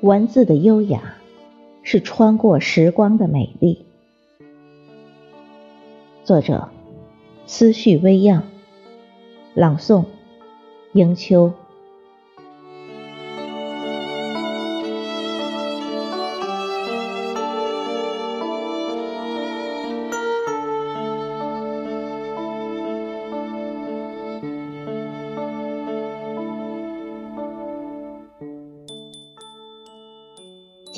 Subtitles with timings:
[0.00, 1.16] 文字的优雅，
[1.82, 3.84] 是穿过时光的美丽。
[6.22, 6.68] 作者：
[7.46, 8.44] 思绪微漾，
[9.54, 10.04] 朗诵：
[10.92, 11.52] 迎秋。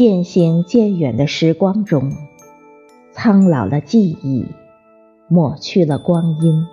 [0.00, 2.10] 渐行渐远的时光中，
[3.12, 4.46] 苍老了记忆，
[5.28, 6.66] 抹去了光阴。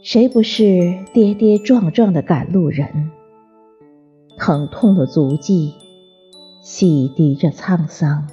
[0.00, 3.10] 谁不是跌跌撞撞的赶路人？
[4.38, 5.74] 疼痛的足迹，
[6.62, 8.26] 洗涤着沧桑。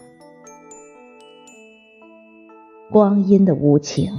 [2.90, 4.14] 光阴的无情，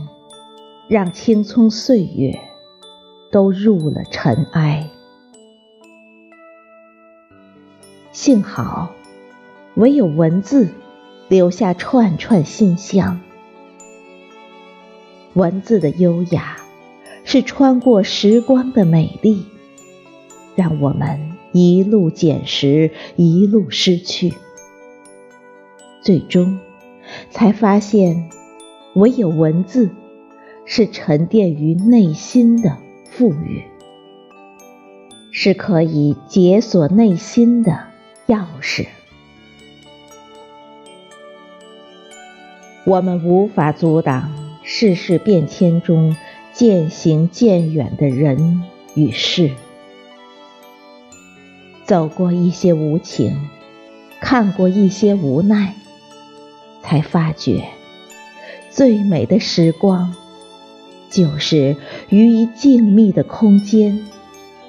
[0.91, 2.39] 让青葱岁月
[3.33, 4.91] 都入了尘埃。
[8.21, 8.97] 幸好，
[9.77, 10.71] 唯有文字
[11.29, 13.21] 留下串串馨香。
[15.35, 16.57] 文字的优雅，
[17.23, 19.45] 是穿过时光的美丽，
[20.57, 24.35] 让我们一路捡拾，一路失去，
[26.03, 26.59] 最终
[27.31, 28.31] 才发现，
[28.97, 29.91] 唯有文字
[30.65, 32.79] 是沉淀于内心的
[33.13, 33.63] 富裕，
[35.31, 37.88] 是可以解锁内心的。
[38.29, 38.87] 钥匙，
[42.85, 44.31] 我们无法阻挡
[44.63, 46.15] 世事变迁中
[46.53, 49.53] 渐行渐远的人与事。
[51.87, 53.49] 走过一些无情，
[54.21, 55.75] 看过一些无奈，
[56.83, 57.65] 才发觉
[58.69, 60.15] 最美的时光，
[61.09, 61.79] 就是
[62.11, 64.07] 于一静谧的空间，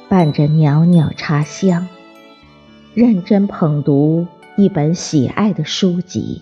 [0.08, 1.90] 伴着袅袅茶香。
[2.94, 4.26] 认真捧读
[4.58, 6.42] 一本喜爱的书籍，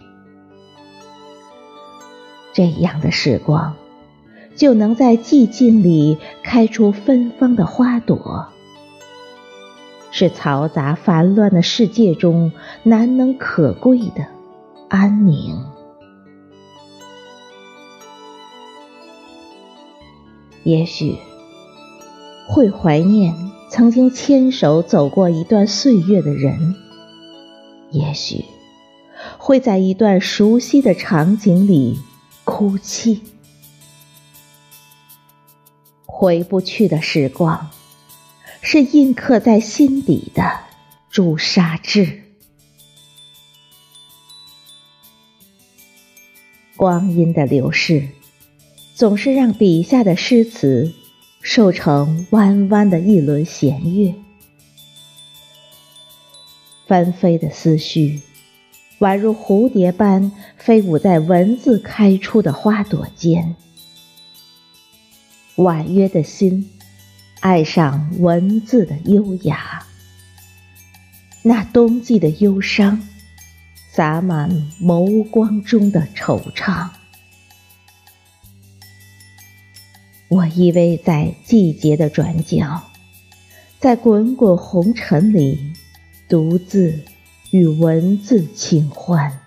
[2.53, 3.75] 这样的时光，
[4.55, 8.47] 就能在寂静里开出芬芳的花朵，
[10.09, 12.51] 是嘈杂繁乱的世界中
[12.83, 14.25] 难能可贵的
[14.89, 15.55] 安宁。
[20.63, 21.17] 也许
[22.47, 23.46] 会怀念。
[23.69, 26.75] 曾经牵手走过一段岁月的人，
[27.91, 28.45] 也许
[29.37, 31.99] 会在一段熟悉的场景里
[32.43, 33.21] 哭泣。
[36.05, 37.69] 回不去的时光，
[38.61, 40.59] 是印刻在心底的
[41.11, 42.23] 朱砂痣。
[46.75, 48.07] 光阴的流逝，
[48.95, 50.93] 总是让笔下的诗词。
[51.49, 54.13] 瘦成弯弯的一轮弦月，
[56.85, 58.21] 纷飞的思绪，
[58.99, 63.55] 宛如蝴蝶般飞舞在文字开出的花朵间。
[65.55, 66.69] 婉约的心，
[67.39, 69.85] 爱上文字的优雅。
[71.43, 73.07] 那冬季的忧伤，
[73.93, 76.89] 洒满眸光中的惆怅。
[80.29, 82.83] 我依偎在季节的转角，
[83.79, 85.57] 在滚滚红尘里，
[86.27, 86.99] 独自
[87.51, 89.39] 与文字清欢。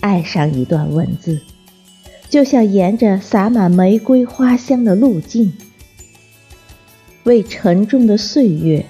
[0.00, 1.42] 爱上一段文字，
[2.30, 5.52] 就像沿着洒满玫瑰花香的路径，
[7.24, 8.86] 为沉重的岁月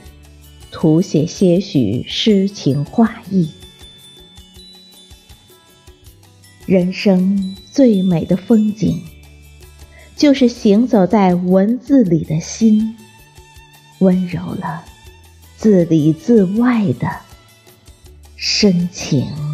[0.70, 3.50] 涂写些许诗情画意。
[6.70, 9.00] 人生最美的风景，
[10.14, 12.96] 就是行走在文字里的心，
[13.98, 14.84] 温柔了
[15.56, 17.10] 自里自外的
[18.36, 19.49] 深情。